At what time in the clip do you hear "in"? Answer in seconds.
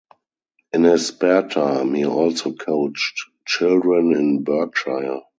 0.73-0.81, 4.15-4.43